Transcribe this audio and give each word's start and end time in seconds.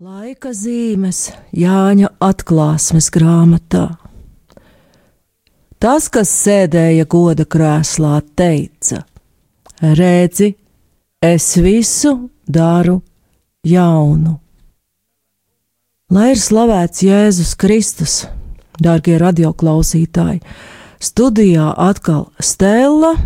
Laika 0.00 0.54
zīmes 0.56 1.26
Jāņa 1.52 2.08
atklāsmes 2.24 3.10
grāmatā. 3.12 3.98
Tas, 5.76 6.06
kas 6.08 6.32
sēdēja 6.40 7.04
goda 7.04 7.44
krēslā, 7.44 8.14
teica: 8.32 9.02
Redzi, 10.00 10.54
es 11.20 11.50
visu 11.60 12.14
daru 12.48 12.96
jaunu. 13.60 14.38
Lai 16.16 16.30
ir 16.32 16.40
slavēts 16.46 17.04
Jēzus 17.04 17.52
Kristus, 17.60 18.16
darbie 18.80 19.20
radioklausītāji, 19.20 20.40
studijā 20.96 21.74
atkal 21.76 22.30
Stela, 22.40 23.18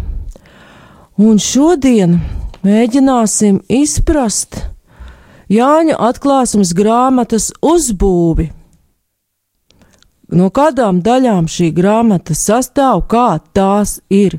un 1.22 1.38
šodien 1.38 2.18
mēģināsim 2.66 3.62
izprast, 3.70 4.73
Jāņa 5.52 5.96
atklāsmes 6.00 6.72
grāmatas 6.76 7.50
uzbūvi. 7.62 8.50
No 10.34 10.48
kādām 10.50 11.02
daļām 11.04 11.46
šī 11.52 11.68
grāmata 11.76 12.34
sastāv, 12.34 13.04
kā 13.12 13.38
tās 13.54 13.98
ir 14.08 14.38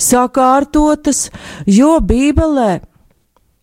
sakārtotas, 0.00 1.28
jo 1.68 1.98
Bībelē 2.00 2.80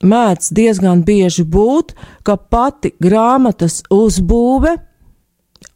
mēdz 0.05 0.51
diezgan 0.53 1.01
bieži 1.03 1.43
būt, 1.43 1.95
ka 2.23 2.37
pati 2.37 2.93
grāmatas 3.01 3.81
uzbūve 3.91 4.77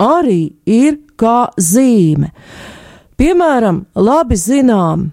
arī 0.03 0.41
ir 0.69 1.01
kā 1.17 1.49
zīme. 1.57 2.29
Piemēram, 3.17 3.87
labi 3.97 4.37
zinām, 4.37 5.09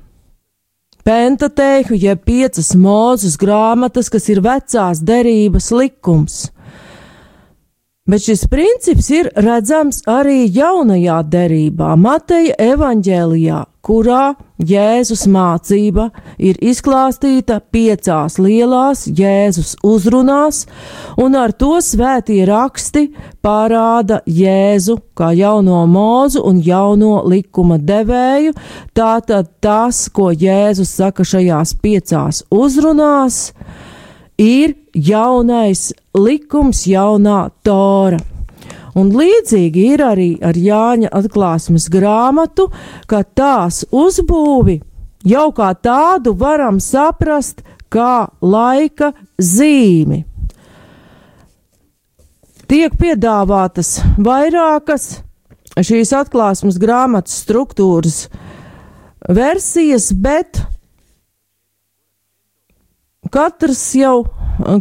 Pentateihu, 1.05 1.99
jeb 2.01 2.23
piecas 2.25 2.71
mūzes 2.81 3.35
grāmatas, 3.37 4.09
kas 4.09 4.31
ir 4.33 4.41
vecās 4.45 5.03
derības 5.05 5.69
likums. 5.77 6.37
Bet 8.09 8.25
šis 8.25 8.47
princips 8.49 9.11
ir 9.13 9.29
redzams 9.37 10.01
arī 10.09 10.47
jaunajā 10.49 11.19
derībā, 11.29 11.93
Mateja 12.01 12.57
evaņģēlijā, 12.73 13.61
kurā 13.85 14.35
Jēzus 14.65 15.25
mācība 15.29 16.09
ir 16.39 16.59
izklāstīta 16.63 17.59
piecās 17.75 18.39
lielās 18.39 19.05
Jēzus 19.11 19.75
uzrunās, 19.85 20.65
un 21.21 21.37
ar 21.37 21.53
to 21.59 21.77
svētie 21.85 22.45
raksti 22.49 23.09
parāda 23.45 24.21
Jēzu 24.31 24.97
kā 25.19 25.33
jauno 25.37 25.83
mūzu 25.91 26.45
un 26.49 26.61
jauno 26.65 27.19
likuma 27.29 27.81
devēju. 27.83 28.55
Tātad 28.97 29.51
tas, 29.65 30.07
ko 30.09 30.31
Jēzus 30.31 30.95
saka 31.01 31.27
šajās 31.27 31.75
piecās 31.83 32.45
uzrunās, 32.55 33.51
ir 34.39 34.79
jaunais 34.95 35.91
likums, 36.15 36.87
jaunā 36.89 37.49
tora. 37.67 38.23
Un 38.95 39.11
līdzīgi 39.11 39.87
ir 39.95 40.03
arī 40.07 40.29
ar 40.45 40.55
Jāņa 40.55 41.11
atklāsmes 41.19 41.89
grāmatu, 41.91 42.69
ka 43.11 43.25
tās 43.27 43.83
uzbūvi 43.91 44.79
jau 45.27 45.49
kā 45.57 45.73
tādu 45.75 46.35
varam 46.39 46.79
saprast 46.83 47.65
kā 47.91 48.29
laika 48.43 49.13
zīmi. 49.39 50.23
Tiek 52.71 52.95
piedāvātas 52.97 53.99
vairākas 54.17 55.19
šīs 55.75 56.15
atklāsmes 56.17 56.79
grāmatas 56.81 57.43
struktūras 57.43 58.25
versijas, 59.27 60.13
bet 60.15 60.63
katrs 63.35 63.83
jau 63.99 64.23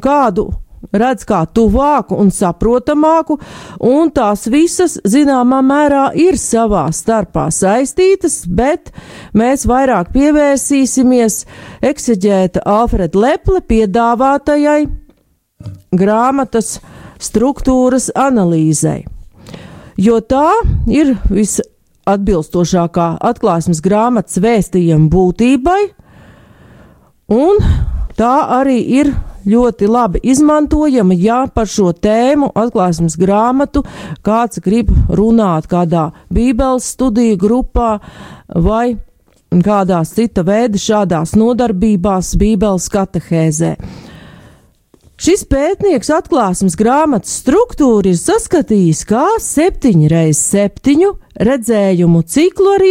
kādu 0.04 0.52
redz 0.94 1.26
kā 1.28 1.44
tuvāku 1.50 2.18
un 2.22 2.30
saprotamāku, 2.34 3.40
un 3.82 4.12
tās 4.14 4.46
visas 4.52 5.00
zināmā 5.10 5.62
mērā 5.66 6.06
ir 6.20 6.38
savā 6.40 6.86
starpā 6.94 7.48
saistītas, 7.54 8.44
bet 8.48 8.94
mēs 9.38 9.66
vairāk 9.70 10.14
pievērsīsimies 10.14 11.44
ekseģēta 11.84 12.66
Alfreda 12.70 13.20
Leple 13.20 13.64
piedāvātajai 13.68 14.84
grāmatas 15.96 16.78
struktūras 17.24 18.10
analīzei, 18.20 19.04
jo 19.98 20.20
tā 20.22 20.50
ir 20.92 21.16
visatbilstošākā 21.32 23.10
atklāsmes 23.24 23.82
grāmatas 23.84 24.42
vēstījuma 24.44 25.10
būtībai, 25.14 25.82
un 27.34 27.62
tā 28.18 28.34
arī 28.60 28.82
ir 29.00 29.14
ļoti 29.46 29.88
labi 29.90 30.22
izmantojama, 30.24 31.16
ja 31.18 31.44
par 31.54 31.70
šo 31.70 31.92
tēmu 31.94 32.52
atklāsmes 32.56 33.18
grāmatu 33.20 33.84
kāds 34.26 34.62
grib 34.64 34.92
runāt 35.10 35.68
kādā 35.72 36.10
bībeles 36.34 36.94
studiju 36.96 37.40
grupā 37.42 37.98
vai 38.54 38.96
kādās 39.64 40.16
cita 40.16 40.42
veida 40.48 40.80
šādās 40.80 41.36
nodarbībās 41.38 42.34
bībeles 42.40 42.90
katehēzē. 42.94 43.76
Šis 45.24 45.46
pētnieks 45.48 46.10
atklāsmes 46.12 46.74
grāmatas 46.76 47.38
struktūru 47.44 48.12
ir 48.12 48.18
saskatījis 48.20 49.04
kā 49.08 49.28
septiņu 49.40 50.10
reiz 50.12 50.42
septiņu 50.42 51.12
redzējumu 51.48 52.24
ciklu 52.28 52.74
ar 52.74 52.84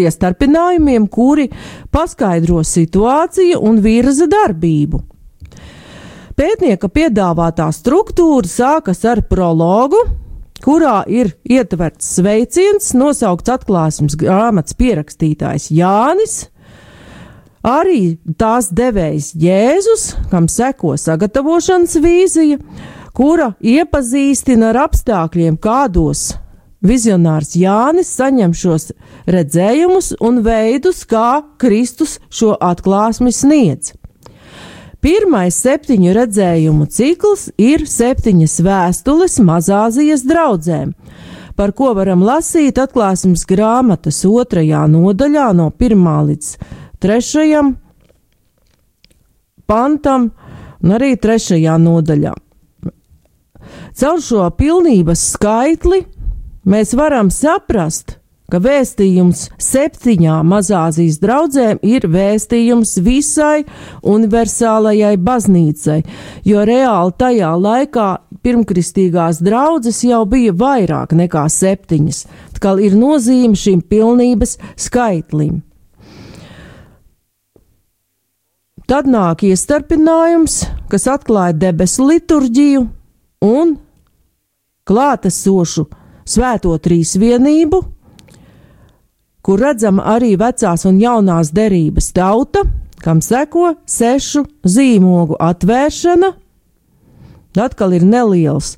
iestarpinājumiem, 0.00 1.06
kuri 1.06 1.46
paskaidro 1.92 2.64
situāciju 2.66 3.60
un 3.60 3.78
virza 3.84 4.26
darbību. 4.30 5.04
Pētnieka 6.40 6.88
piedāvātā 6.88 7.66
struktūra 7.76 8.48
sākas 8.48 9.02
ar 9.04 9.20
prologu, 9.28 9.98
kurā 10.64 11.02
ir 11.04 11.34
ietverts 11.44 12.14
sveiciens, 12.14 12.94
nosaukts 12.96 13.52
atklāsmes 13.52 14.16
grāmatas 14.16 14.72
pierakstītājs 14.80 15.66
Jānis, 15.76 16.38
arī 17.60 18.16
tās 18.40 18.70
devējs 18.72 19.34
Jēzus, 19.36 20.06
kam 20.32 20.48
seko 20.48 20.94
sagatavošanas 20.96 22.00
vīzija, 22.00 22.56
kura 23.12 23.52
iepazīstina 23.60 24.72
ar 24.72 24.86
apstākļiem, 24.86 25.60
kādos 25.60 26.30
vizionārs 26.80 27.52
Jānis 27.52 28.16
saņem 28.16 28.56
šos 28.56 28.94
redzējumus 29.28 30.14
un 30.24 30.40
veidus, 30.48 31.04
kā 31.04 31.42
Kristus 31.60 32.16
šo 32.32 32.56
atklāsmi 32.56 33.28
sniedz. 33.28 33.99
Pirmais 35.00 35.56
septiņu 35.56 36.12
redzējumu 36.12 36.84
cikls 36.92 37.46
ir 37.56 37.86
septiņas 37.88 38.58
vēstules 38.66 39.38
Mazāzijas 39.40 40.26
draudzēm, 40.28 40.92
par 41.56 41.72
ko 41.72 41.94
varam 41.96 42.20
lasīt 42.20 42.76
atklāsmes 42.82 43.46
grāmatas 43.48 44.20
otrajā 44.28 44.82
nodaļā 44.92 45.46
no 45.56 45.70
pirmā 45.72 46.18
līdz 46.28 46.52
trešajam 47.00 47.72
pantam 49.64 50.28
un 50.84 50.94
arī 50.98 51.14
trešajā 51.16 51.80
nodaļā. 51.80 52.36
Caur 53.96 54.20
šo 54.20 54.44
pilnības 54.52 55.24
skaitli 55.32 56.04
mēs 56.68 56.92
varam 56.92 57.32
saprast, 57.32 58.19
ka 58.50 58.60
vēstījums 58.62 59.46
septiņām 59.60 60.50
mazāzijas 60.50 61.20
draudzēm 61.22 61.80
ir 61.86 62.06
vēstījums 62.10 62.96
visai 63.06 63.64
universālajai 64.02 65.14
baznīcai, 65.16 66.00
jo 66.44 66.66
reāli 66.66 67.16
tajā 67.20 67.54
laikā 67.56 68.10
pirmkristīgās 68.44 69.40
draudzes 69.44 70.02
jau 70.04 70.22
bija 70.28 70.52
vairāk 70.56 71.14
nekā 71.16 71.46
septiņas, 71.50 72.22
tā 72.60 72.76
ir 72.84 72.96
nozīme 72.98 73.56
šim 73.56 73.80
pilnības 73.80 74.58
skaitlim. 74.76 75.60
Tad 78.90 79.06
nāk 79.06 79.44
iestarpinājums, 79.46 80.64
kas 80.90 81.06
atklāja 81.06 81.54
debesu 81.54 82.08
liturģiju 82.08 82.82
un 83.46 83.76
klātesošu 84.90 85.84
svēto 86.26 86.74
trīsvienību, 86.82 87.78
kur 89.42 89.60
redzama 89.60 90.04
arī 90.14 90.34
vecās 90.40 90.84
un 90.88 91.00
jaunās 91.00 91.52
derības 91.56 92.12
tauta, 92.16 92.64
kam 93.00 93.22
seko 93.24 93.74
sešu 93.88 94.44
zīmogu 94.64 95.38
atvēršana. 95.40 96.32
Atkal 97.60 97.96
ir 97.96 98.04
neliels 98.06 98.76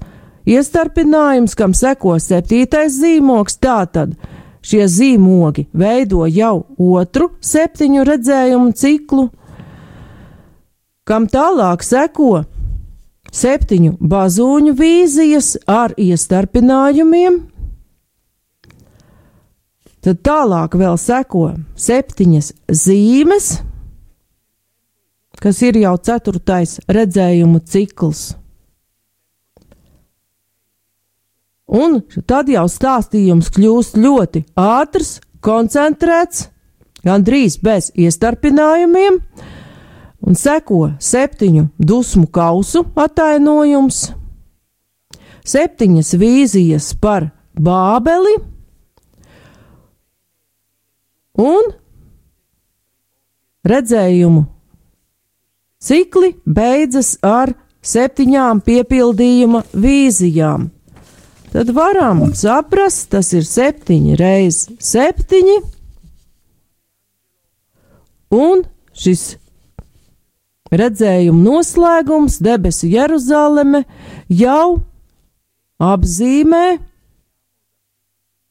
iestarpinājums, 0.48 1.56
kam 1.58 1.74
seko 1.76 2.16
septītais 2.22 2.94
zīmogs. 2.96 3.58
Tātad 3.62 4.14
šie 4.62 4.86
zīmogi 4.88 5.66
veido 5.74 6.24
jau 6.30 6.64
otru 6.78 7.32
septiņu 7.42 8.06
redzējumu 8.08 8.72
ciklu, 8.78 9.28
kam 11.04 11.26
tālāk 11.30 11.82
seko 11.84 12.44
septiņu 13.32 13.96
bazūņu 14.00 14.74
vīzijas 14.78 15.56
ar 15.66 15.94
iestarpinājumiem, 15.98 17.40
Tad 20.02 20.18
tālāk 20.26 20.72
vēl 20.74 20.96
seko 20.98 21.52
septiņas 21.78 22.48
zīmes, 22.74 23.52
kas 25.38 25.60
ir 25.62 25.78
jau 25.78 25.94
ceturtais 26.02 26.80
redzējumu 26.90 27.60
cikls. 27.70 28.32
Un 31.72 32.00
tad 32.26 32.50
jau 32.50 32.66
stāstījums 32.68 33.52
kļūst 33.54 33.94
ļoti 34.02 34.42
ātrs, 34.58 35.20
koncentrēts, 35.40 36.48
gandrīz 37.06 37.60
bez 37.62 37.92
iestarpinājumiem, 37.94 39.22
un 40.26 40.38
seko 40.38 40.82
septiņu 40.98 41.68
dusmu 41.78 42.26
kausu 42.26 42.84
attainojums, 42.98 44.08
septiņas 45.46 46.16
vīzijas 46.18 46.90
par 46.98 47.30
Bābeli 47.54 48.40
un 51.38 51.72
redzējumu 53.64 54.44
cikli 55.82 56.34
beidzas 56.46 57.16
ar 57.24 57.54
septiņām 57.82 58.62
piepildījuma 58.62 59.64
vīzijām. 59.74 60.68
Tad 61.52 61.70
varam 61.76 62.30
saprast, 62.38 63.10
tas 63.12 63.32
ir 63.36 63.44
septiņi 63.44 64.16
reizes 64.16 64.70
septiņi, 64.80 65.58
un 68.32 68.62
šis 68.96 69.34
redzējuma 70.72 71.42
noslēgums, 71.44 72.38
debesu 72.40 72.88
Jeruzaleme, 72.88 73.82
jau 74.32 74.80
apzīmē 75.82 76.64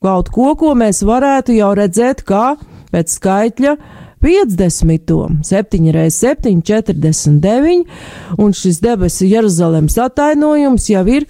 kaut 0.02 0.30
ko, 0.34 0.54
ko 0.58 0.76
mēs 0.78 1.02
varētu 1.06 1.56
jau 1.58 1.72
redzēt 1.78 2.22
kā 2.28 2.52
pēc 2.92 3.16
skaitļa 3.18 3.76
50, 4.22 5.42
7 5.44 5.92
reizes 5.92 6.20
7, 6.22 6.62
49, 6.62 7.86
un 8.38 8.54
šis 8.54 8.82
debesu 8.84 9.26
Jeruzalemes 9.26 9.98
atainojums 9.98 10.90
jau 10.92 11.06
ir, 11.10 11.26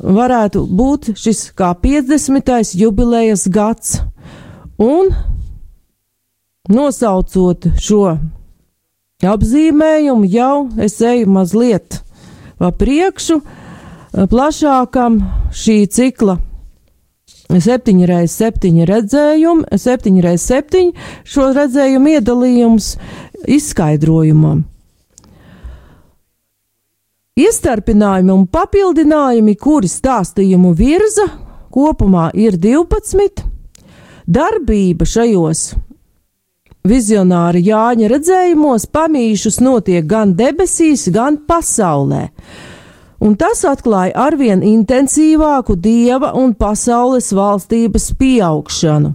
varētu 0.00 0.64
būt 0.66 1.12
šis 1.20 1.50
kā 1.56 1.74
50. 1.76 2.72
jubilejas 2.80 3.44
gads. 3.52 3.98
Un 4.80 5.12
nosaucot 6.72 7.68
šo 7.78 8.16
apzīmējumu, 9.24 10.26
jau 10.32 10.56
es 10.80 10.96
eju 11.04 11.28
mazliet 11.30 12.00
pa 12.58 12.72
priekšu, 12.72 13.38
plašākam 14.32 15.20
šī 15.52 15.78
cikla 15.92 16.38
7 17.52 18.06
reizes 18.08 18.36
7 18.40 18.84
redzējumi, 18.88 19.66
7 19.76 20.20
reizes 20.24 20.46
7 20.48 20.92
šo 21.28 21.50
redzējumu 21.56 22.14
iedalījums 22.16 22.94
izskaidrojumam. 23.46 24.64
Iestarpinājumi 27.34 28.30
un 28.30 28.44
papildinājumi, 28.46 29.56
kuri 29.58 29.90
stāstījumu 29.90 30.70
virza, 30.78 31.26
kopumā 31.74 32.28
ir 32.38 32.56
12. 32.62 33.42
Darbība 34.24 35.04
šajos 35.04 35.72
vizionāra 36.88 37.58
Jāņa 37.58 38.08
redzējumos 38.12 38.86
pamīšus 38.92 39.58
notiek 39.64 40.06
gan 40.06 40.36
debesīs, 40.38 41.08
gan 41.12 41.40
pasaulē 41.48 42.28
un 43.24 43.34
tas 43.40 43.64
atklāja 43.64 44.12
arvien 44.26 44.62
intensīvāku 44.64 45.78
dieva 45.80 46.34
un 46.36 46.52
pasaules 46.54 47.32
valstības 47.32 48.10
pieaugšanu. 48.20 49.14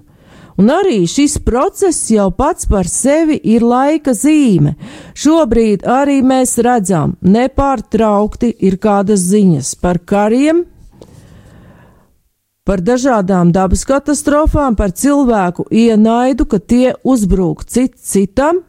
Un 0.60 0.72
arī 0.76 1.06
šis 1.08 1.38
process 1.46 2.10
jau 2.12 2.28
pats 2.36 2.68
par 2.68 2.88
sevi 2.92 3.38
ir 3.48 3.64
laika 3.64 4.12
zīme. 4.12 4.74
Šobrīd 5.16 5.86
arī 5.88 6.18
mēs 6.26 6.58
redzam, 6.66 7.14
nepārtraukti 7.24 8.52
ir 8.68 8.76
kādas 8.84 9.24
ziņas 9.30 9.72
par 9.80 10.02
kariem, 10.04 10.66
par 12.68 12.84
dažādām 12.84 13.54
dabas 13.56 13.86
katastrofām, 13.88 14.76
par 14.76 14.92
cilvēku 14.92 15.64
ienaidu, 15.72 16.44
ka 16.46 16.60
tie 16.60 16.92
uzbrūk 17.08 17.64
cit 17.64 17.96
citam, 18.04 18.60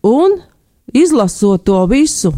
un 0.00 0.40
izlasot 0.96 1.68
to 1.68 1.84
visu 1.92 2.32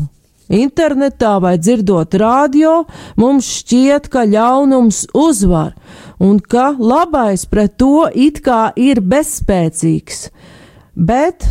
internetā 0.51 1.37
vai 1.43 1.55
dzirdot 1.59 2.15
radio, 2.21 2.85
mums 3.17 3.49
šķiet, 3.61 4.11
ka 4.13 4.27
ļaunums 4.29 5.07
uzvar 5.15 5.77
un 6.21 6.41
ka 6.41 6.73
labais 6.77 7.47
pret 7.49 7.79
to 7.81 8.09
it 8.13 8.43
kā 8.45 8.73
ir 8.77 9.01
bezspēcīgs. 9.01 10.29
Bet 10.95 11.47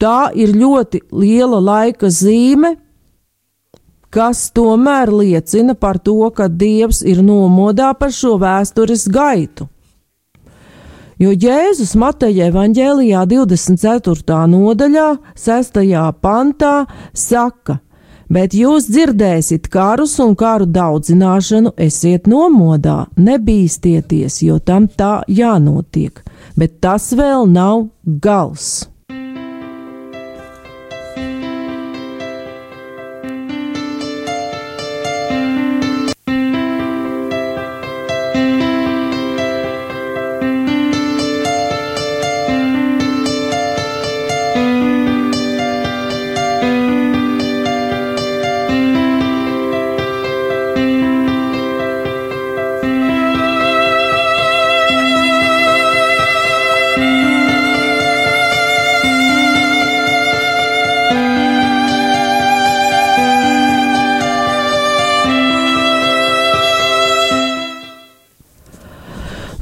tā 0.00 0.30
ir 0.36 0.54
ļoti 0.54 1.02
liela 1.10 1.58
laika 1.60 2.12
zīme, 2.12 2.76
kas 4.10 4.48
tomēr 4.54 5.10
liecina 5.14 5.74
par 5.74 5.98
to, 5.98 6.30
ka 6.34 6.48
Dievs 6.48 7.02
ir 7.06 7.22
nomodā 7.22 7.92
par 7.98 8.12
šo 8.14 8.36
vēstures 8.42 9.06
gaitu. 9.10 9.68
Jo 11.20 11.34
Jēzus 11.36 11.90
Mateja 12.00 12.46
evaņģēlijā 12.48 13.26
24. 13.28 14.36
nodaļā, 14.48 15.08
6. 15.36 15.74
pantā 16.24 16.86
saka, 17.12 17.76
bet 18.32 18.56
jūs 18.56 18.86
dzirdēsiet 18.88 19.68
karus 19.68 20.14
un 20.24 20.32
karu 20.32 20.64
daudzināšanu, 20.64 21.74
esiet 21.76 22.24
nomodā, 22.24 23.02
nebīsties, 23.20 24.40
jo 24.46 24.56
tam 24.64 24.88
tā 24.88 25.18
jānotiek, 25.28 26.24
bet 26.56 26.80
tas 26.80 27.10
vēl 27.12 27.44
nav 27.52 27.90
gals. 28.24 28.88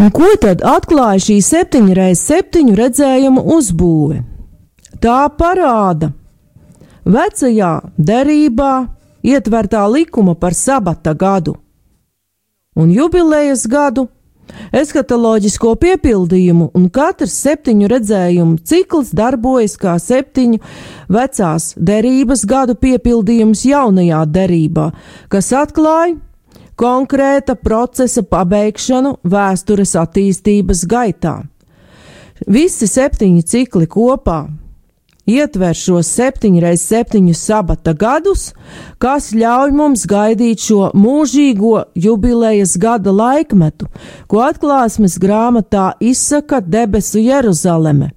Un 0.09 0.13
ko 0.17 0.29
tad 0.41 0.63
atklāja 0.65 1.21
šī 1.21 1.35
7x7 1.45 2.71
redzējuma 2.79 3.43
uzbūve? 3.53 4.23
Tā 5.05 5.17
parāda 5.37 6.15
vecajā 7.05 7.73
derībā 8.01 8.71
ietvertā 9.21 9.83
likuma 9.93 10.33
par 10.33 10.57
sabata 10.57 11.13
gadu 11.13 11.59
un 12.73 12.89
jubilejas 12.89 13.67
gadu, 13.69 14.07
eskatoloģisko 14.73 15.75
piepildījumu, 15.83 16.71
un 16.73 16.87
katrs 16.89 17.35
septiņu 17.43 17.91
redzējumu 17.93 18.63
cikls 18.65 19.11
darbojas 19.13 19.77
kā 19.77 19.99
septiņu 20.01 20.63
vecās 21.13 21.75
derības 21.77 22.47
gadu 22.49 22.79
piepildījums 22.81 23.67
jaunajā 23.69 24.25
derībā, 24.39 24.89
kas 25.29 25.53
atklāja 25.53 26.17
konkrēta 26.79 27.57
procesa 27.59 28.23
pabeigšanu 28.23 29.17
vēstures 29.27 29.97
attīstības 29.99 30.87
gaitā. 30.89 31.41
Visi 32.47 32.87
septiņi 32.87 33.43
cikli 33.43 33.89
kopā 33.91 34.45
ietver 35.29 35.77
šos 35.77 36.09
septiņreiz 36.17 36.83
septiņus 36.89 37.41
sabata 37.51 37.95
gadus, 37.99 38.53
kas 39.03 39.31
ļauj 39.37 39.75
mums 39.77 40.07
gaidīt 40.09 40.63
šo 40.65 40.91
mūžīgo 40.97 41.75
jubilejas 41.99 42.77
gada 42.81 43.13
laikmetu, 43.13 43.89
ko 44.31 44.45
atklāsmes 44.47 45.19
grāmatā 45.21 45.91
izsaka 46.01 46.63
debesu 46.65 47.21
Jeruzaleme, 47.21 48.13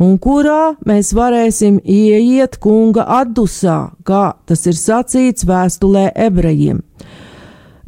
un 0.00 0.16
kurā 0.18 0.74
mēs 0.88 1.12
varēsim 1.16 1.80
ieiet 1.84 2.56
kunga 2.62 3.06
atdusā, 3.20 3.78
kā 4.06 4.24
tas 4.46 4.66
ir 4.70 4.78
sacīts 4.78 5.46
vēstulē 5.48 6.10
ebrejiem. 6.28 6.80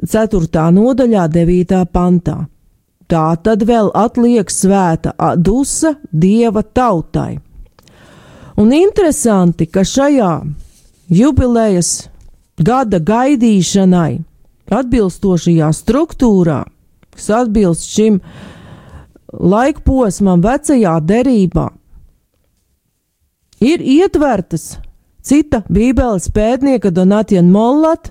4. 0.03 0.71
nodaļā, 0.77 1.25
9. 1.33 1.81
pantā. 1.93 2.37
Tā 3.07 3.27
tad 3.39 3.63
vēl 3.63 3.93
atliek 3.95 4.51
svēta 4.51 5.15
dusa 5.39 5.95
dieva 6.11 6.63
tautai. 6.63 7.39
Un 8.57 8.73
interesanti, 8.73 9.67
ka 9.69 9.85
šajā 9.85 10.33
jubilejas 11.13 12.09
gada 12.59 12.99
gaidīšanai 12.99 14.25
atbilstošajā 14.73 15.69
struktūrā, 15.77 16.63
kas 17.15 17.29
atbilst 17.31 17.93
šim 17.93 18.19
laikposmam 19.33 20.43
vecajā 20.43 20.97
derībā, 21.05 21.69
ir 23.61 23.85
ietvertas 23.85 24.77
cita 25.23 25.63
bībeles 25.69 26.29
pētnieka 26.35 26.91
Donatien 26.95 27.53
Mollat 27.53 28.11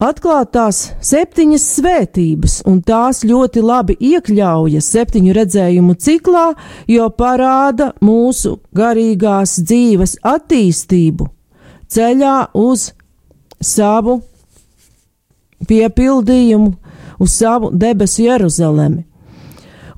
atklātās 0.00 0.80
septiņas 1.04 1.66
svētības, 1.76 2.54
un 2.68 2.80
tās 2.84 3.22
ļoti 3.28 3.62
labi 3.64 3.96
iekļaujas 4.00 4.88
septiņu 4.94 5.34
redzējumu 5.36 5.96
ciklā, 6.00 6.46
jo 6.88 7.10
parāda 7.12 7.92
mūsu 8.04 8.56
garīgās 8.76 9.58
dzīves 9.60 10.16
attīstību 10.24 11.28
ceļā 11.90 12.36
uz 12.56 12.90
savu 13.60 14.20
piepildījumu, 15.68 16.72
uz 17.20 17.36
savu 17.36 17.70
debesu 17.76 18.24
Jeruzalemi. 18.24 19.04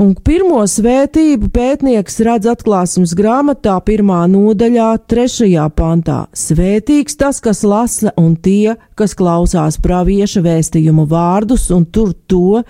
Un 0.03 0.17
pirmo 0.19 0.59
svētību 0.67 1.47
pētnieks 1.55 2.17
redz 2.27 2.49
atklāsmes 2.51 3.13
grāmatā, 3.15 3.77
pirmā 3.87 4.25
nodaļā, 4.33 4.89
trešajā 5.07 5.67
pantā. 5.77 6.17
Svētīgs 6.35 7.15
tas, 7.21 7.39
kas 7.45 7.61
lasa, 7.63 8.11
un 8.19 8.33
tie, 8.35 8.75
kas 8.99 9.15
klausās 9.15 9.77
pravieša 9.85 10.43
vēstījumu 10.43 11.05
vārdus, 11.13 11.69
un 11.77 11.85
tur 11.87 12.17
to, 12.27 12.65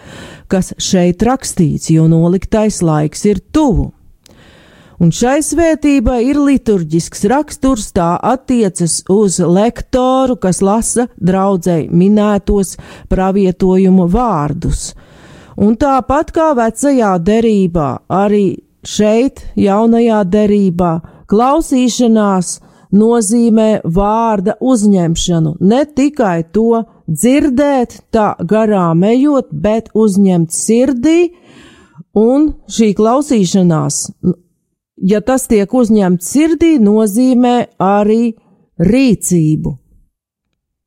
kas 0.53 0.75
šeit 0.77 1.25
rakstīts, 1.25 1.89
jo 1.95 2.05
noliktais 2.11 2.83
laiks 2.85 3.25
ir 3.31 3.41
tuvu. 3.55 3.89
Un 5.01 5.15
šai 5.15 5.39
svētībai 5.47 6.19
ir 6.27 6.43
liturģisks 6.43 7.25
raksturs, 7.33 7.95
tā 7.97 8.11
attiecas 8.21 8.99
uz 9.09 9.41
lektoru, 9.41 10.37
kas 10.43 10.61
lasa 10.61 11.09
draudzēji 11.17 11.89
minētos 11.97 12.77
pravietojumu 13.09 14.11
vārdus 14.13 14.91
Un 15.57 15.77
tāpat 15.77 16.33
kā 16.33 16.53
vecajā 16.57 17.17
derībā, 17.21 17.89
arī 18.09 18.47
šeit, 18.87 19.45
jaunajā 19.57 20.23
derībā, 20.33 20.93
klausīšanās 21.31 22.59
nozīmē 22.93 23.83
vārda 23.85 24.57
uzņemšanu, 24.61 25.57
ne 25.61 25.83
tikai 25.85 26.43
to 26.53 26.85
dzirdēt, 27.09 28.01
tā 28.13 28.33
garām 28.49 29.05
ejot, 29.09 29.53
bet 29.53 29.93
uzņemt 29.95 30.53
sirdī, 30.53 31.33
un 32.17 32.53
šī 32.69 32.93
klausīšanās, 32.97 34.01
ja 35.09 35.21
tas 35.21 35.49
tiek 35.49 35.73
uzņemts 35.73 36.33
sirdī, 36.35 36.75
nozīmē 36.81 37.57
arī 37.81 38.35
rīcību 38.81 39.77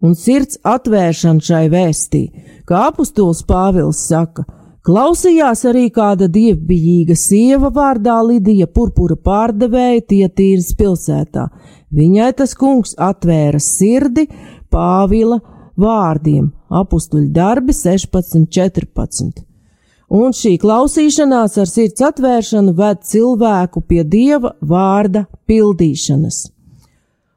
un 0.05 0.13
sirds 0.17 0.59
atvēršana 0.65 1.41
šai 1.43 1.65
vēstī, 1.74 2.24
kā 2.69 2.88
apustulis 2.89 3.41
Pāvils 3.47 4.03
saka, 4.09 4.45
klausījās 4.85 5.65
arī 5.69 5.88
kāda 5.93 6.27
dievbijīga 6.31 7.17
sieva 7.17 7.71
vārdā 7.74 8.19
Lidija 8.27 8.67
purpura 8.67 9.17
pārdevēja 9.17 10.05
tietīras 10.12 10.74
pilsētā. 10.77 11.47
Viņai 11.95 12.31
tas 12.38 12.53
kungs 12.59 12.95
atvēra 13.01 13.62
sirdi 13.62 14.27
Pāvila 14.74 15.39
vārdiem, 15.79 16.51
apustuļu 16.69 17.29
darbi 17.33 17.75
16.14. 17.75 19.43
Un 20.15 20.35
šī 20.38 20.51
klausīšanās 20.62 21.55
ar 21.57 21.69
sirds 21.69 22.03
atvēršanu 22.05 22.75
ved 22.77 23.01
cilvēku 23.09 23.81
pie 23.89 24.03
dieva 24.05 24.53
vārda 24.62 25.25
pildīšanas. 25.50 26.43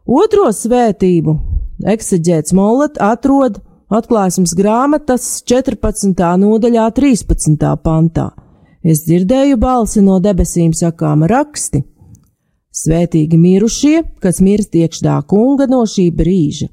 Otro 0.09 0.51
svētību 0.53 1.37
Eksaģēts 1.79 2.55
Mollet 2.59 2.97
atrod 2.99 3.61
atklāsmes 3.95 4.51
grāmatas 4.59 5.45
14. 5.47 6.11
nodaļā 6.43 6.89
13. 6.97 7.55
pantā. 7.85 8.33
Es 8.83 9.05
dzirdēju 9.07 9.59
balsi 9.63 10.03
no 10.03 10.19
debesīm 10.19 10.73
sakām 10.75 11.23
raksti. 11.31 11.85
Svētīgi 12.75 13.39
mirušie, 13.39 14.03
kas 14.19 14.43
mirst 14.43 14.75
iekšā 14.75 15.21
kunga 15.31 15.69
no 15.71 15.85
šī 15.87 16.09
brīža, 16.15 16.69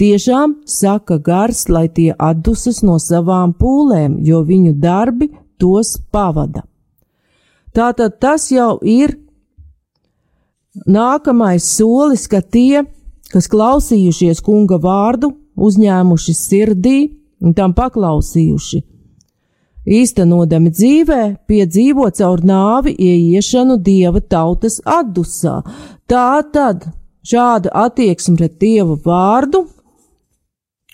tiešām 0.00 0.62
saka 0.64 1.18
gars, 1.18 1.68
lai 1.68 1.88
tie 1.88 2.14
atdusas 2.16 2.82
no 2.82 2.96
savām 3.00 3.52
pūlēm, 3.60 4.18
jo 4.24 4.40
viņu 4.40 4.72
darbi 4.80 5.30
tos 5.60 5.98
pavada. 6.12 6.64
Tātad 7.76 8.18
tas 8.20 8.48
jau 8.50 8.78
ir 8.80 9.18
nākamais 10.88 11.64
solis, 11.76 12.24
ka 12.28 12.40
tie, 12.40 12.86
kas 13.32 13.48
klausījušies 13.52 14.42
kunga 14.44 14.78
vārdu, 14.82 15.32
uzņēmuši 15.56 16.34
sirdī 16.36 16.98
un 17.42 17.54
tam 17.56 17.74
paklausījuši. 17.76 18.82
Īstenodami 19.86 20.72
dzīvē, 20.74 21.20
piedzīvo 21.46 22.08
caur 22.18 22.42
nāvi 22.42 22.96
ieiešanu 22.98 23.76
dieva 23.78 24.18
tautas 24.20 24.80
atdusā. 24.82 25.60
Tā 26.10 26.42
tad 26.52 26.88
šāda 27.26 27.70
attieksme 27.86 28.34
pret 28.40 28.56
dievu 28.62 28.98
vārdu 29.04 29.62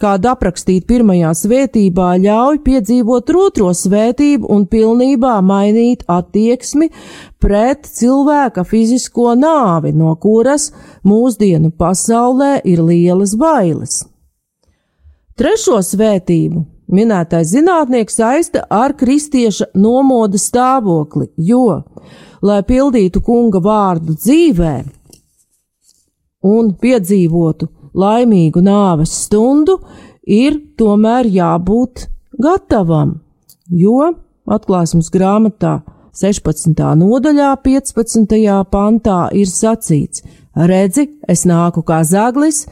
kāda 0.02 0.35
aprakstīta 0.35 0.88
pirmajā 0.90 1.30
svētībā, 1.38 2.09
ļauj 2.23 2.61
piedzīvot 2.66 3.30
otro 3.38 3.71
svētību 3.76 4.50
un 4.52 4.66
pilnībā 4.71 5.37
mainīt 5.47 6.04
attieksmi 6.11 6.90
pret 7.42 7.87
cilvēka 7.87 8.64
fizisko 8.68 9.32
nāvi, 9.38 9.94
no 9.94 10.14
kuras 10.21 10.71
mūsdienu 11.06 11.73
pasaulē 11.78 12.59
ir 12.68 12.82
lielas 12.87 13.37
bailes. 13.38 14.02
Trešo 15.38 15.78
svētību 15.82 16.66
minētais 16.92 17.54
zinātnieks 17.54 18.18
saista 18.21 18.66
ar 18.71 18.92
kristieša 18.99 19.73
nomoda 19.80 20.38
stāvokli, 20.38 21.30
jo, 21.37 21.82
lai 22.44 22.61
pildītu 22.68 23.23
kunga 23.25 23.62
vārdu 23.64 24.18
dzīvē 24.18 24.75
un 26.52 26.75
piedzīvotu 26.82 27.71
laimīgu 27.94 28.62
nāves 28.64 29.12
stundu, 29.26 29.78
ir 30.22 30.58
tomēr 30.78 31.28
jābūt 31.28 32.06
gatavam, 32.42 33.18
jo 33.68 34.12
atklāsmes 34.46 35.11
grāmatā 35.12 35.80
16. 36.12 36.76
nodaļā, 37.00 37.52
15. 37.64 38.34
pantā 38.70 39.20
ir 39.32 39.49
sacīts: 39.49 40.25
Redzi, 40.52 41.06
es 41.28 41.46
nāku 41.49 41.80
kā 41.88 42.02
zaglis, 42.04 42.66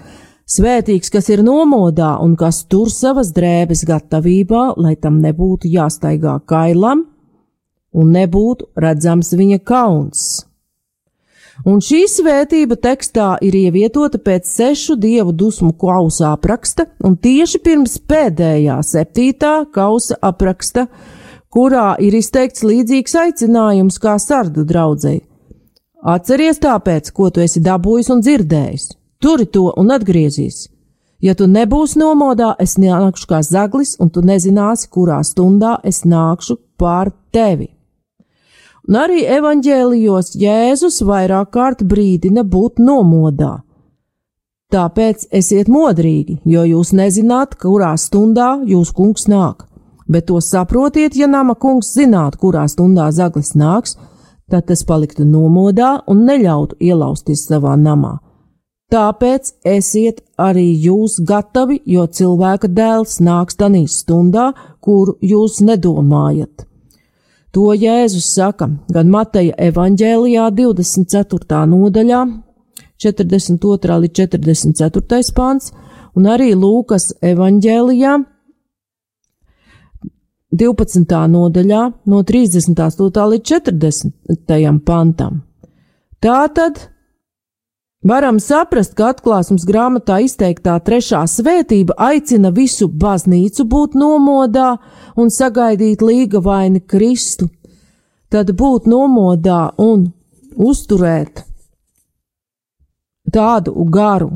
svētīgs, 0.45 1.09
kas 1.13 1.31
ir 1.33 1.45
nomodā 1.47 2.19
un 2.21 2.37
kas 2.37 2.65
tur 2.69 2.91
savas 2.93 3.33
drēbes 3.33 3.87
gatavībā, 3.89 4.75
lai 4.77 4.97
tam 5.01 5.23
nebūtu 5.25 5.71
jāstaigā 5.73 6.37
kailam 6.45 7.07
un 7.97 8.13
nebūtu 8.15 8.69
redzams 8.77 9.33
viņa 9.35 9.63
kauns. 9.65 10.50
Un 11.69 11.81
šī 11.85 12.05
svētība 12.09 12.79
tekstā 12.81 13.35
ir 13.45 13.57
ievietota 13.57 14.19
pēc 14.23 14.49
sešu 14.49 14.97
dievu 15.01 15.33
dusmu 15.37 15.73
kausa 15.77 16.33
apraksta, 16.35 16.87
un 17.05 17.17
tieši 17.21 17.61
pirms 17.65 17.99
pēdējā 18.09 18.79
septītā 18.87 19.55
kausa 19.75 20.17
apraksta, 20.25 20.87
kurā 21.53 21.95
ir 22.01 22.17
izteikts 22.17 22.65
līdzīgs 22.65 23.17
aicinājums 23.25 23.99
kā 24.01 24.17
sardu 24.23 24.65
draudzēji. 24.65 25.25
Atceries 26.01 26.63
tāpēc, 26.63 27.11
ko 27.13 27.29
tu 27.29 27.43
esi 27.45 27.61
dabūjis 27.61 28.09
un 28.15 28.23
dzirdējis, 28.25 28.87
turi 29.21 29.45
to 29.53 29.67
un 29.77 29.93
atgriezīs. 29.93 30.69
Ja 31.21 31.35
tu 31.37 31.45
nebūsi 31.45 32.01
nomodā, 32.01 32.55
es 32.57 32.79
nākšu 32.81 33.29
kā 33.29 33.43
zaglis, 33.45 33.99
un 34.01 34.09
tu 34.09 34.23
nezināsi, 34.25 34.89
kurā 34.89 35.21
stundā 35.27 35.75
es 35.85 36.07
nākšu 36.09 36.57
pār 36.81 37.13
tevi. 37.35 37.69
Un 38.89 38.97
arī 38.97 39.25
evaņģēlijos 39.29 40.35
Jēzus 40.41 41.03
vairāk 41.07 41.51
kārt 41.57 41.83
brīdina 41.85 42.45
būt 42.45 42.81
nomodā. 42.81 43.61
Tāpēc 44.71 45.27
esiet 45.35 45.69
modrīgi, 45.69 46.39
jo 46.47 46.63
jūs 46.63 46.93
nezināt, 46.95 47.57
kurā 47.59 47.97
stundā 47.99 48.61
jūs 48.67 48.93
kungs 48.95 49.27
nāk. 49.27 49.67
Bet 50.11 50.29
to 50.31 50.39
saprotiet, 50.43 51.17
ja 51.19 51.27
nama 51.27 51.55
kungs 51.55 51.91
zinātu, 51.95 52.39
kurā 52.45 52.65
stundā 52.71 53.11
zaglis 53.15 53.53
nāks, 53.59 53.97
tad 54.51 54.67
tas 54.71 54.83
paliktu 54.87 55.27
nomodā 55.27 56.01
un 56.11 56.25
neļautu 56.27 56.79
ielausties 56.81 57.45
savā 57.51 57.77
namā. 57.79 58.17
Tāpēc 58.91 59.53
esiet 59.71 60.25
arī 60.39 60.67
jūs 60.87 61.21
gatavi, 61.27 61.79
jo 61.87 62.07
cilvēka 62.07 62.71
dēls 62.75 63.21
nāks 63.23 63.59
tanī 63.59 63.85
stundā, 63.87 64.51
kuru 64.83 65.15
jūs 65.23 65.61
nedomājat. 65.63 66.70
To 67.51 67.73
Jēzus 67.75 68.29
saka 68.31 68.69
gan 68.95 69.09
Mateja 69.11 69.57
evaņģēlijā 69.59 70.51
24. 70.55 71.65
nodaļā, 71.67 72.21
42. 73.03 73.97
līdz 74.05 74.21
44. 74.21 75.33
pāns, 75.35 75.73
un 76.15 76.29
arī 76.31 76.53
Lūkas 76.55 77.11
evaņģēlijā 77.33 78.13
12. 80.51 81.19
nodaļā 81.35 81.83
no 82.11 82.23
38. 82.27 83.27
līdz 83.35 83.53
40. 83.55 84.81
pantam. 84.87 85.43
Tātad 86.23 86.79
Varam 88.01 88.39
saprast, 88.41 88.95
ka 88.97 89.11
atklāsmes 89.13 89.67
grāmatā 89.69 90.23
izteiktā 90.25 90.79
trešā 90.81 91.19
svētība 91.29 91.99
aicina 92.01 92.49
visu 92.49 92.89
baznīcu 92.89 93.67
būt 93.69 93.99
nomodā 94.01 94.71
un 95.21 95.29
sagaidīt 95.29 96.01
līga 96.01 96.41
vaini 96.41 96.81
Kristu, 96.81 97.51
tad 98.33 98.55
būt 98.57 98.89
nomodā 98.89 99.75
un 99.77 100.09
uzturēt 100.57 101.45
tādu 103.29 103.85
garu, 103.93 104.33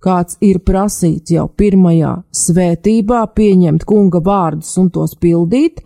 kāds 0.00 0.40
ir 0.40 0.64
prasīts 0.64 1.36
jau 1.36 1.50
pirmajā 1.52 2.16
svētībā, 2.32 3.26
pieņemt 3.36 3.84
kunga 3.84 4.24
vārdus 4.24 4.72
un 4.80 4.88
tos 4.88 5.12
pildīt, 5.20 5.84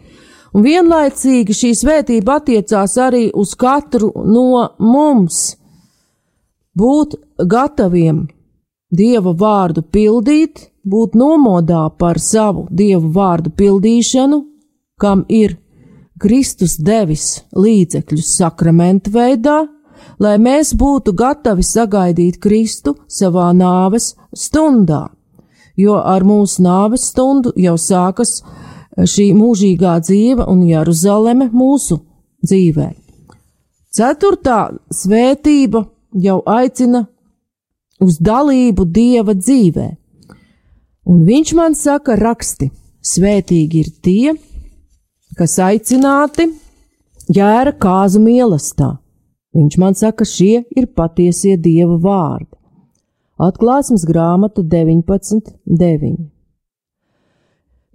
un 0.54 0.62
vienlaicīgi 0.62 1.58
šī 1.58 1.76
svētība 1.82 2.38
attiecās 2.38 3.00
arī 3.02 3.32
uz 3.34 3.58
katru 3.58 4.14
no 4.22 4.68
mums 4.78 5.58
būt 6.78 7.16
gataviem 7.54 8.26
Dieva 8.88 9.34
vārdu 9.36 9.82
pildīt, 9.84 10.70
būt 10.88 11.16
nomodā 11.18 11.82
par 12.00 12.16
savu 12.16 12.66
Dievu 12.72 13.10
vārdu 13.12 13.50
pildīšanu, 13.52 14.38
kam 15.00 15.26
ir 15.28 15.58
Kristus 16.18 16.78
devis 16.80 17.42
līdzekļus 17.52 18.30
sakramentu 18.38 19.12
veidā, 19.14 19.58
lai 20.18 20.38
mēs 20.40 20.72
būtu 20.78 21.12
gatavi 21.12 21.62
sagaidīt 21.62 22.40
Kristu 22.42 22.96
savā 23.06 23.50
nāves 23.52 24.14
stundā, 24.32 25.04
jo 25.76 25.98
ar 26.00 26.24
mūsu 26.24 26.64
nāves 26.64 27.10
stundu 27.12 27.52
jau 27.60 27.76
sākas 27.78 28.40
šī 28.98 29.28
mūžīgā 29.36 29.98
dzīve 30.02 30.48
un 30.48 30.64
Jeruzaleme 30.66 31.50
mūsu 31.52 32.00
dzīvē. 32.42 32.88
Ceturtā 33.94 34.58
svētība 34.94 35.84
jau 36.14 36.40
aicina 36.46 37.06
uz 38.00 38.18
dalību 38.22 38.86
Dieva 38.94 39.34
dzīvē, 39.34 39.88
un 41.08 41.24
viņš 41.26 41.54
man 41.58 41.74
saka 41.74 42.16
raksti, 42.18 42.70
svētīgi 43.02 43.82
ir 43.82 43.90
tie, 44.02 44.36
kas 45.38 45.58
aicināti 45.62 46.48
ģēra 47.32 47.74
kāzu 47.80 48.22
mīlestā. 48.22 48.96
Viņš 49.56 49.76
man 49.80 49.96
saka, 49.98 50.26
šie 50.28 50.64
ir 50.76 50.88
patiesie 50.94 51.56
Dieva 51.56 51.96
vārdi. 52.02 52.52
Atklāsmes 53.38 54.04
grāmata 54.06 54.64
19.9. 54.66 56.28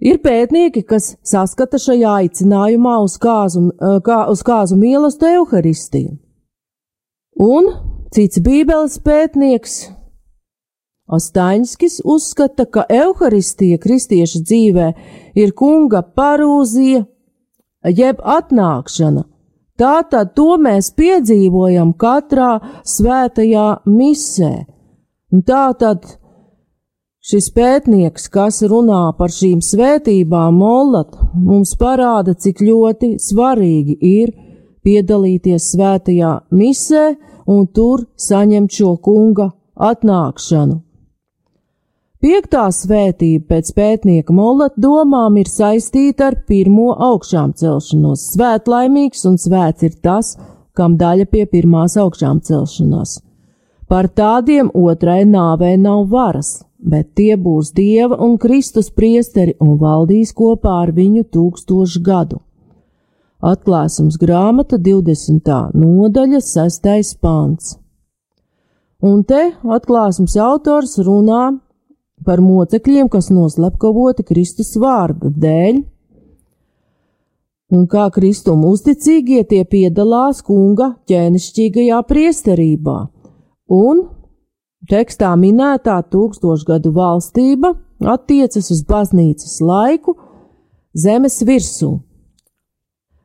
Ir 0.04 0.18
pētnieki, 0.20 0.82
kas 0.84 1.14
saskata 1.24 1.78
šajā 1.80 2.16
aicinājumā 2.24 2.96
uz 3.04 3.14
kāzu, 3.20 3.68
kā, 4.04 4.24
uz 4.32 4.42
kāzu 4.44 4.76
mīlestību 4.80 5.44
Euharistiju. 5.44 6.16
Un 7.40 7.70
cits 8.14 8.38
Bībeles 8.44 9.00
pētnieks 9.02 9.78
Ostaņskis 11.04 11.98
uzskata, 12.08 12.64
ka 12.64 12.86
Euharistija 12.88 13.76
kristieša 13.80 14.40
dzīvē 14.48 14.86
ir 15.36 15.52
kunga 15.52 16.00
parūzija, 16.16 17.04
jeb 17.92 18.22
atnākšana. 18.24 19.26
Tātad 19.76 20.32
to 20.38 20.54
mēs 20.62 20.92
piedzīvojam 20.96 21.92
katrā 22.00 22.56
svētajā 22.88 23.66
misē. 23.90 24.52
Un 25.34 25.42
tātad 25.42 26.06
šis 27.20 27.50
pētnieks, 27.52 28.30
kas 28.32 28.62
runā 28.62 29.02
par 29.18 29.34
šīm 29.34 29.60
svētībām, 29.60 30.56
Mollat, 30.56 31.18
mums 31.34 31.74
parāda, 31.76 32.32
cik 32.32 32.62
ļoti 32.64 33.16
svarīgi 33.20 33.98
ir 34.14 34.32
piedalīties 34.86 35.68
svētajā 35.74 36.32
misē 36.54 37.06
un 37.46 37.66
tur 37.66 38.06
saņemt 38.16 38.72
šo 38.72 38.96
kunga 39.04 39.50
atnākšanu. 39.74 40.80
Piektā 42.24 42.70
svētība 42.72 43.50
pēc 43.52 43.70
pētnieka 43.76 44.32
Molata 44.32 44.80
domām 44.80 45.34
ir 45.36 45.50
saistīta 45.50 46.30
ar 46.30 46.38
pirmo 46.48 46.94
augšām 46.96 47.52
celšanos. 47.60 48.22
Svētlaimīgs 48.32 49.26
un 49.28 49.36
svēts 49.36 49.84
ir 49.84 49.98
tas, 50.00 50.30
kam 50.72 50.96
daļa 50.96 51.26
pie 51.28 51.44
pirmās 51.50 51.98
augšām 52.00 52.40
celšanās. 52.46 53.18
Par 53.92 54.08
tādiem 54.08 54.70
otrai 54.72 55.26
nāvē 55.28 55.74
nav 55.76 56.06
varas, 56.08 56.62
bet 56.80 57.12
tie 57.14 57.36
būs 57.36 57.74
Dieva 57.76 58.16
un 58.16 58.38
Kristus 58.40 58.88
priesteri 58.88 59.58
un 59.60 59.76
valdīs 59.76 60.32
kopā 60.32 60.80
ar 60.86 60.94
viņu 60.96 61.26
tūkstošu 61.28 62.00
gadu. 62.08 62.40
Atklāsums 63.44 64.14
grāmata 64.16 64.78
20. 64.80 65.50
nodaļa 65.76 66.38
6. 66.40 67.16
pāns. 67.20 67.74
Un 69.04 69.18
te 69.28 69.50
atklāsums 69.68 70.36
autors 70.40 70.94
runā 71.04 71.50
par 72.24 72.40
mocekļiem, 72.40 73.10
kas 73.12 73.28
noslepkavoti 73.28 74.24
Kristus 74.24 74.70
vārda 74.80 75.28
dēļ, 75.28 75.82
un 77.76 77.84
kā 77.90 78.06
Kristum 78.16 78.64
uzticīgie 78.70 79.42
tie 79.52 79.60
piedalās 79.68 80.40
kunga 80.46 80.94
ķēnišķīgajā 81.12 82.00
priesterībā, 82.08 82.96
un 83.76 84.02
tekstā 84.88 85.34
minētā 85.36 86.00
tūkstošgadu 86.16 86.96
valstība 86.96 87.74
attiecas 88.16 88.72
uz 88.72 88.82
baznīcas 88.88 89.60
laiku 89.60 90.16
zemes 90.96 91.42
virsū. 91.44 91.92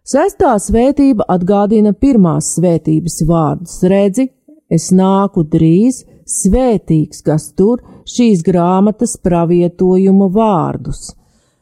Sestā 0.10 0.56
svētība 0.58 1.28
atgādina 1.30 1.92
pirmās 1.94 2.56
svētības 2.56 3.20
vārdus- 3.30 3.76
redzi, 3.92 4.24
es 4.68 4.88
nāku 4.90 5.44
drīz, 5.46 6.00
svētīgs, 6.26 7.22
kas 7.28 7.52
tur 7.54 7.84
šīs 8.10 8.42
grāmatas 8.48 9.14
pravietojumu 9.22 10.32
vārdus. 10.34 11.14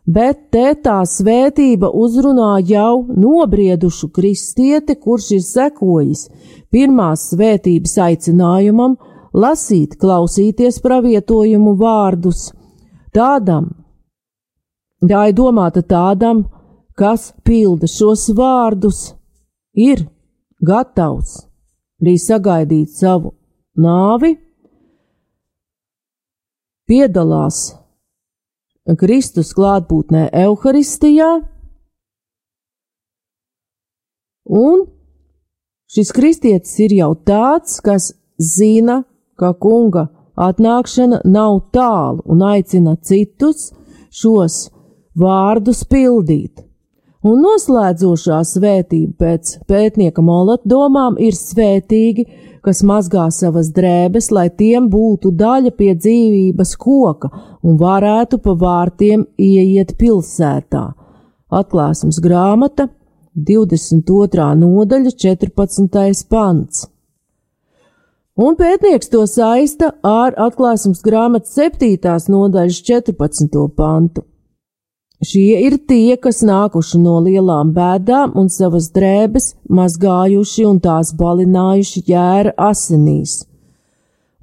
Bet 0.07 0.49
te 0.51 0.75
tā 0.79 1.01
svētība 1.03 1.91
uzrunā 1.91 2.63
jau 2.63 3.03
nobriedušu 3.25 4.13
kristieti, 4.15 4.95
kurš 4.95 5.31
ir 5.36 5.43
sekojis 5.43 6.29
pirmās 6.71 7.33
svētības 7.33 7.97
aicinājumam 8.07 8.95
lasīt, 9.33 9.99
klausīties 9.99 10.79
pravietojumu 10.79 11.75
vārdus. 11.75 12.53
Tādam, 13.12 13.73
tā 15.03 15.27
ir 15.27 15.33
domāta 15.33 15.83
tādam, 15.83 16.45
kas 16.97 17.31
pilda 17.45 17.88
šos 17.88 18.27
vārdus, 18.38 19.13
ir 19.77 20.07
gatavs 20.65 21.43
arī 22.01 22.15
sagaidīt 22.21 22.93
savu 22.93 23.33
nāvi 23.77 24.36
piedalās 26.88 27.75
Kristus 28.97 29.51
klātbūtnē 29.57 30.29
Euharistijā, 30.45 31.31
un 34.47 34.86
šis 35.91 36.13
kristietis 36.15 36.77
ir 36.86 36.95
jau 36.95 37.10
tāds, 37.27 37.81
kas 37.83 38.13
zina, 38.39 39.01
ka 39.36 39.51
kunga 39.60 40.07
atnākšana 40.38 41.19
nav 41.25 41.60
tālu 41.75 42.23
un 42.31 42.45
aicina 42.47 42.95
citus 43.03 43.73
šos 44.13 44.69
vārdus 45.17 45.83
pildīt. 45.89 46.66
Un 47.25 47.39
noslēdzošā 47.41 48.43
svētība 48.45 49.15
pēc 49.23 49.56
pētnieka 49.69 50.21
molata 50.21 50.69
domām 50.69 51.17
ir 51.17 51.34
svētīgi, 51.34 52.27
kas 52.62 52.84
mazgā 52.86 53.25
savas 53.34 53.71
drēbes, 53.73 54.30
lai 54.36 54.49
tiem 54.53 54.89
būtu 54.91 55.32
daļa 55.34 55.71
pie 55.80 55.95
dzīvības 55.97 56.75
koka 56.77 57.32
un 57.63 57.80
varētu 57.82 58.38
pa 58.43 58.53
vārtiem 58.62 59.25
ieiet 59.39 59.95
pilsētā. 59.97 60.84
Atklāsums 61.49 62.21
grāmata 62.21 62.89
22. 63.34 64.53
nodaļa 64.62 65.15
14. 65.25 66.23
pants. 66.30 66.86
Un 68.38 68.53
pētnieks 68.53 69.10
to 69.10 69.23
saista 69.25 69.95
ar 70.06 70.36
atklāsums 70.38 71.01
grāmatas 71.01 71.56
7. 71.58 71.97
nodaļas 72.30 72.82
14. 72.86 73.63
pantu. 73.73 74.27
Šie 75.17 75.63
ir 75.65 75.80
tie, 75.89 76.13
kas 76.21 76.43
nākuši 76.45 76.99
no 77.01 77.15
lielām 77.25 77.71
bēdām 77.73 78.36
un 78.38 78.51
savas 78.53 78.91
drēbes 78.93 79.56
mazgājuši 79.65 80.65
un 80.69 80.77
tās 80.84 81.10
balinājuši 81.17 82.03
jēra 82.06 82.53
asinīs. 82.67 83.39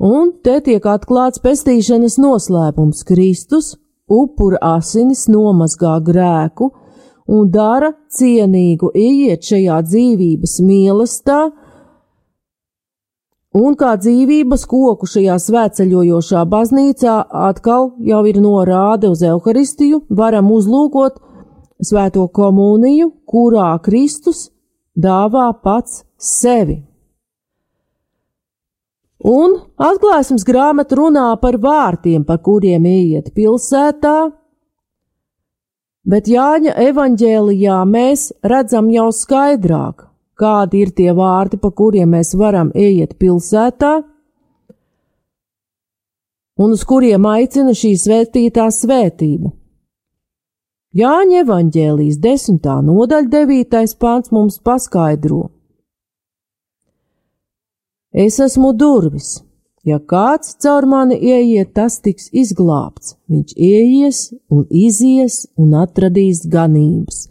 Un 0.03 0.33
te 0.43 0.59
tiek 0.67 0.83
atklāts 0.83 1.39
pestīšanas 1.39 2.19
noslēpums 2.19 3.05
Kristus, 3.07 3.77
upura 4.11 4.59
asinis 4.75 5.29
nomazgā 5.31 5.95
grēku 6.03 6.73
un 7.31 7.47
dara 7.55 7.93
cienīgu 8.11 8.91
ieiet 8.99 9.47
šajā 9.47 9.79
dzīvības 9.87 10.59
mīlestībā, 10.67 11.39
Un 13.55 13.77
kā 13.79 13.93
dzīvības 14.03 14.65
koku 14.67 15.07
šajā 15.07 15.37
svētceļojošā 15.39 16.41
baznīcā 16.51 17.19
atkal 17.49 17.93
jau 18.03 18.25
ir 18.27 18.41
norāde 18.43 19.07
uz 19.13 19.23
evaharistiju, 19.23 20.01
varam 20.11 20.51
uzlūkot 20.51 21.21
svēto 21.79 22.27
komuniju, 22.35 23.13
kurā 23.31 23.69
Kristus 23.85 24.49
dāvā 24.99 25.53
pats 25.63 26.03
sevi. 26.19 26.81
Un 29.25 29.55
atklāsmes 29.81 30.43
grāmata 30.45 30.99
runā 30.99 31.29
par 31.41 31.57
vārtiem, 31.63 32.27
par 32.27 32.43
kuriem 32.45 32.85
ieiet 32.91 33.31
pilsētā, 33.37 34.17
bet 36.05 36.27
Jāņa 36.29 36.75
evaņģēlijā 36.91 37.79
mēs 37.89 38.27
redzam 38.43 38.91
jau 38.93 39.09
skaidrāk, 39.15 40.11
kādi 40.41 40.83
ir 40.85 40.91
tie 40.91 41.13
vārti, 41.15 41.61
pa 41.61 41.71
kuriem 41.71 42.15
mēs 42.17 42.35
varam 42.39 42.73
ieiet 42.75 43.19
pilsētā. 43.19 44.03
un 46.57 46.71
uz 46.71 46.85
kuriem 46.87 47.27
aicina 47.27 47.75
šī 47.75 47.95
svētītā 47.99 48.69
svētība. 48.71 49.51
Jāņa 50.95 51.41
evaņģēlijas 51.43 52.21
desmitā 52.23 52.77
nodaļa 52.87 53.31
devītais 53.33 53.97
pāns 53.99 54.31
mums 54.31 54.61
paskaidro. 54.63 55.49
Es 58.15 58.39
esmu 58.39 58.71
durvis. 58.79 59.41
Ja 59.85 59.99
kāds 59.99 60.55
caur 60.63 60.87
mani 60.89 61.19
ieiet, 61.19 61.75
tas 61.75 61.99
tiks 62.01 62.31
izglābts. 62.33 63.17
Viņš 63.29 63.57
ieies 63.59 64.21
un 64.49 64.63
izies 64.71 65.43
un 65.61 65.75
atradīs 65.77 66.45
ganības. 66.49 67.27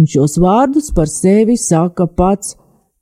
Un 0.00 0.08
šos 0.08 0.38
vārdus 0.40 0.88
par 0.96 1.10
sevi 1.12 1.58
saka 1.60 2.06
pats 2.08 2.54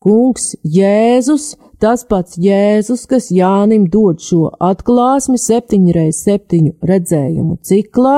Kungs 0.03 0.57
Jēzus, 0.67 1.53
tas 1.79 2.03
pats 2.11 2.35
Jēzus, 2.43 3.05
kas 3.07 3.29
Jānim 3.35 3.85
dod 3.91 4.19
šo 4.23 4.49
atklāsmi 4.59 5.39
septiņreiz 5.39 6.19
septiņu 6.27 6.75
redzējumu 6.91 7.61
ciklā. 7.63 8.17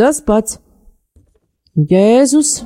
Tas 0.00 0.22
pats 0.24 0.58
Jēzus, 1.76 2.62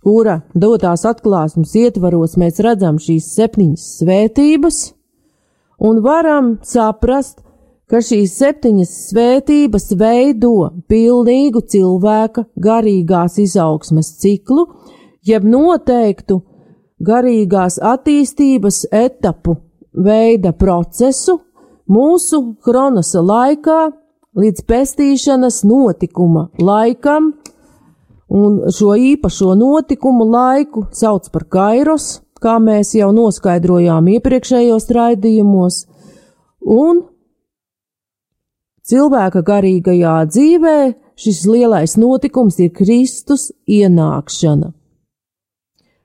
kura 0.00 0.40
dotās 0.56 1.04
atklāsmes 1.08 1.76
ietvaros 1.84 2.38
mēs 2.40 2.64
redzam 2.64 2.96
šīs 2.96 3.28
septiņas 3.36 3.88
svētības, 4.00 4.84
un 5.84 6.00
varam 6.04 6.54
saprast, 6.64 7.44
ka 7.94 8.00
šīs 8.02 8.32
septiņas 8.40 8.92
svētības 9.12 9.92
veido 9.94 10.48
pilnīgu 10.90 11.60
cilvēka 11.70 12.42
garīgās 12.58 13.36
izaugsmes 13.38 14.08
ciklu, 14.18 14.64
jeb 15.22 15.46
noteiktu 15.46 16.40
garīgās 17.06 17.76
attīstības 17.78 18.80
etapu 18.90 19.54
veida 19.94 20.50
procesu 20.58 21.36
mūsu 21.86 22.42
chronosa 22.66 23.22
laikā 23.22 23.78
līdz 24.42 24.66
pestīšanas 24.66 25.62
notikuma 25.62 26.48
laikam, 26.58 27.30
un 28.26 28.60
šo 28.74 28.98
īpašo 28.98 29.54
notikumu 29.54 30.26
laiku 30.34 30.88
sauc 30.90 31.30
par 31.30 31.46
kairos, 31.46 32.10
kā 32.42 32.58
mēs 32.58 32.96
jau 32.98 33.14
noskaidrojām 33.14 34.10
iepriekšējos 34.18 34.90
raidījumos, 34.98 35.84
un 36.58 37.04
cilvēka 38.88 39.42
garīgajā 39.44 40.14
dzīvē 40.30 40.78
šis 41.20 41.44
lielais 41.48 41.96
notikums 42.00 42.58
ir 42.60 42.72
Kristus 42.76 43.50
ienākšana. 43.70 44.72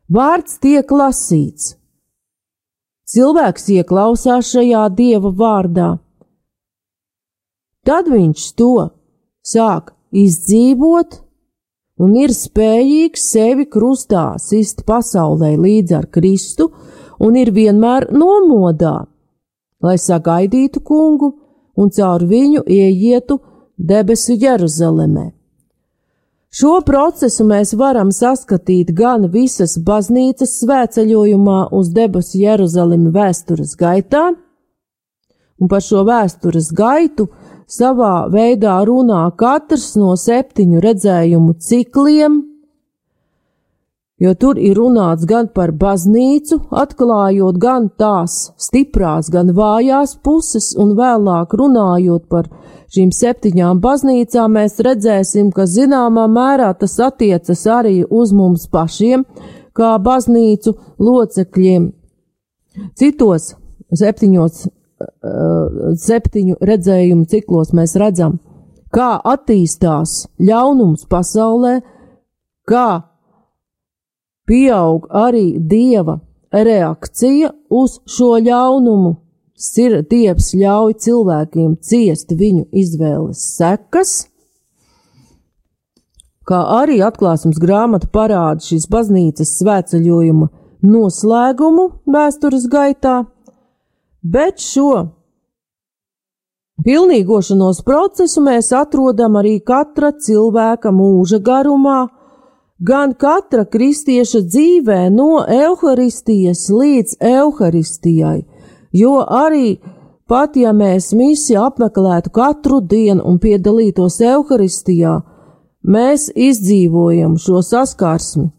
Vārds 0.10 0.58
tiek 0.64 0.90
lasīts. 0.90 1.76
Cilvēks 3.10 3.68
ieklausās 3.74 4.52
šajā 4.54 4.84
dieva 4.94 5.32
vārdā. 5.34 5.90
Tad 7.86 8.10
viņš 8.12 8.46
to 8.58 8.74
sāk 9.46 9.94
izdzīvot 10.14 11.20
un 12.00 12.16
ir 12.22 12.34
spējīgs 12.34 13.26
sevi 13.34 13.66
krustā 13.70 14.38
sist 14.42 14.86
pasaulē 14.88 15.56
līdz 15.58 15.96
ar 15.98 16.08
Kristu 16.14 16.70
un 17.20 17.36
ir 17.36 17.52
vienmēr 17.56 18.08
nomodā, 18.14 18.96
lai 19.84 19.98
sagaidītu 20.00 20.84
kungu 20.86 21.34
un 21.80 21.92
caur 21.96 22.26
viņu 22.28 22.66
ieietu 22.68 23.40
debesu 23.78 24.36
Jeruzalemē. 24.36 25.30
Šo 26.50 26.80
procesu 26.82 27.46
mēs 27.46 27.76
varam 27.78 28.10
saskatīt 28.12 28.90
gan 28.98 29.28
visas 29.30 29.78
baznīcas 29.86 30.56
svēceļojumā 30.64 31.60
uz 31.78 31.92
debesu 31.94 32.40
Jeruzalemi 32.42 33.12
vēstures 33.14 33.76
gaitā, 33.78 34.32
un 35.60 35.70
par 35.70 35.86
šo 35.86 36.02
vēstures 36.08 36.72
gaitu 36.74 37.28
savā 37.70 38.26
veidā 38.34 38.80
runā 38.88 39.28
katrs 39.38 39.94
no 40.00 40.16
septiņu 40.18 40.82
redzējumu 40.82 41.54
cikliem, 41.62 42.42
jo 44.20 44.34
tur 44.36 44.60
ir 44.60 44.78
runāts 44.78 45.28
gan 45.30 45.50
par 45.56 45.72
baznīcu, 45.72 46.60
atklājot 46.72 47.60
gan 47.62 47.90
tās 48.00 48.52
stiprās, 48.60 49.30
gan 49.34 49.54
vājās 49.58 50.16
puses, 50.24 50.72
un 50.78 50.96
vēlāk 51.00 51.56
runājot 51.62 52.28
par 52.30 52.50
šīm 52.94 53.14
septiņām 53.16 53.80
baznīcām, 53.84 54.58
mēs 54.58 54.80
redzēsim, 54.86 55.52
ka 55.52 55.68
zināmā 55.70 56.26
mērā 56.32 56.74
tas 56.80 56.98
attiecas 57.00 57.66
arī 57.68 58.02
uz 58.04 58.34
mums 58.34 58.68
pašiem, 58.72 59.24
kā 59.74 59.94
baznīcu 60.04 60.76
locekļiem. 61.00 61.94
Citos 63.00 63.54
septiņos 63.96 64.68
Eh, 65.00 65.96
septiņu 65.96 66.58
redzējumu 66.60 67.28
ciklos 67.32 67.72
mēs 67.76 67.94
redzam, 68.00 68.38
kā 68.92 69.14
attīstās 69.32 70.26
ļaunums 70.44 71.06
pasaulē, 71.12 71.78
kā 72.68 72.88
pieaug 74.50 75.08
arī 75.14 75.46
dieva 75.72 76.20
reakcija 76.52 77.54
uz 77.70 78.00
šo 78.10 78.36
ļaunumu. 78.44 79.16
Ir 79.80 79.98
Dievs 80.08 80.54
ļauj 80.56 80.94
cilvēkiem 81.04 81.74
ciest 81.84 82.32
viņu 82.32 82.70
izvēles 82.80 83.42
sekas, 83.58 84.14
kā 86.48 86.60
arī 86.80 87.02
atklāsmes 87.04 87.60
grāmata 87.60 88.08
parāda 88.08 88.64
šīs 88.64 88.88
baznīcas 88.88 89.52
svētceļojuma 89.60 90.48
noslēgumu 90.94 91.90
vēstures 92.08 92.70
gaitā 92.72 93.18
bet 94.22 94.60
šo 94.60 95.08
pilnīgošanos 96.84 97.82
procesu 97.88 98.44
mēs 98.44 98.72
atrodam 98.76 99.38
arī 99.40 99.60
katra 99.64 100.12
cilvēka 100.16 100.92
mūža 100.96 101.42
garumā, 101.44 102.08
gan 102.80 103.14
katra 103.14 103.66
kristieša 103.66 104.42
dzīvē 104.48 105.00
no 105.14 105.44
evaharistijas 105.44 106.68
līdz 106.72 107.18
evaharistijai, 107.20 108.44
jo 108.92 109.16
arī 109.24 109.80
pat 110.30 110.56
ja 110.56 110.72
mēs 110.74 111.12
misiju 111.18 111.64
apmeklētu 111.66 112.32
katru 112.32 112.80
dienu 112.82 113.26
un 113.26 113.40
piedalītos 113.42 114.22
evaharistijā, 114.22 115.20
mēs 115.84 116.30
izdzīvojam 116.36 117.36
šo 117.42 117.64
saskarsmi 117.66 118.50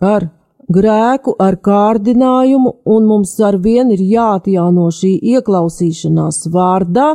ar 0.00 0.30
grēku 0.72 1.36
ar 1.38 1.58
kārdinājumu, 1.62 2.72
un 2.84 3.06
mums 3.06 3.36
ar 3.40 3.58
vienu 3.62 3.94
ir 3.94 4.02
jāatjauno 4.02 4.88
šī 4.90 5.12
ieklausīšanās 5.36 6.46
vārdā, 6.52 7.12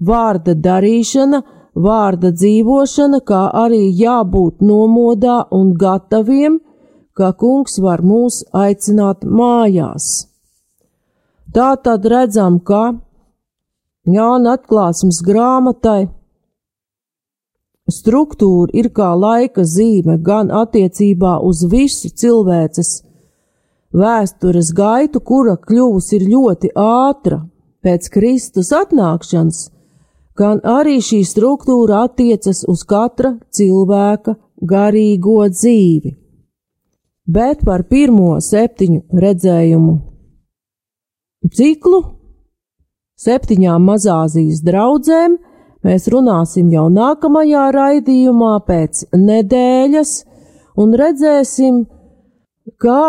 vārda 0.00 0.54
darīšana, 0.54 1.42
vārda 1.86 2.32
dzīvošana, 2.34 3.20
kā 3.30 3.42
arī 3.64 3.84
jābūt 4.00 4.62
nomodā 4.64 5.44
un 5.54 5.74
gataviem, 5.78 6.58
ka 7.14 7.32
kungs 7.38 7.78
var 7.82 8.02
mūs 8.02 8.42
aicināt 8.54 9.24
mājās. 9.24 10.28
Tā 11.54 11.74
tad 11.82 12.06
redzam, 12.06 12.60
ka 12.60 12.98
Jāna 14.08 14.54
atklāsmes 14.56 15.18
grāmatai 15.20 16.08
struktūra 17.92 18.72
ir 18.80 18.88
kā 18.96 19.10
laika 19.16 19.64
zīme 19.68 20.16
gan 20.24 20.52
attiecībā 20.54 21.34
uz 21.44 21.64
visu 21.68 22.08
cilvēces 22.08 22.92
vēstures 23.92 24.72
gaitu, 24.76 25.20
kura 25.20 25.56
kļuvusi 25.56 26.16
ir 26.18 26.26
ļoti 26.32 26.72
ātra 26.76 27.42
pēc 27.84 28.08
Kristus 28.12 28.72
atnākšanas, 28.76 29.68
gan 30.38 30.60
arī 30.62 30.98
šī 31.02 31.24
struktūra 31.26 32.04
attiecas 32.06 32.62
uz 32.70 32.84
katra 32.86 33.34
cilvēka 33.50 34.36
garīgo 34.72 35.40
dzīvi. 35.50 36.14
Bet 37.28 37.64
par 37.66 37.84
pirmo 37.90 38.38
septiņu 38.40 39.20
redzējumu. 39.24 39.98
Ciklu? 41.54 42.00
Septiņām 43.18 43.84
mazāzijas 43.84 44.62
draudzēm 44.64 45.36
Mēs 45.86 46.08
runāsim 46.10 46.72
jau 46.74 46.88
nākamajā 46.90 47.68
raidījumā 47.74 48.54
pēc 48.66 49.04
nedēļas 49.14 50.14
un 50.82 50.94
redzēsim, 50.98 51.84
kā 52.82 53.04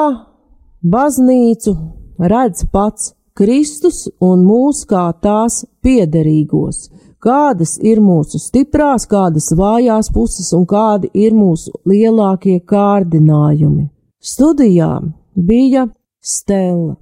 baznīcu 0.86 1.74
redz 2.22 2.68
pats 2.70 3.15
Kristus 3.39 4.04
un 4.22 4.44
mūs 4.46 4.84
kā 4.89 5.08
tās 5.24 5.63
piederīgos, 5.82 6.86
kādas 7.23 7.77
ir 7.84 7.99
mūsu 8.03 8.39
stiprās, 8.41 9.05
kādas 9.10 9.51
vājās 9.55 10.12
puses 10.13 10.51
un 10.55 10.65
kādi 10.69 11.12
ir 11.13 11.36
mūsu 11.36 11.73
lielākie 11.89 12.60
kārdinājumi. 12.60 13.89
Studijā 14.19 14.99
bija 15.36 15.88
Stela. 16.19 16.97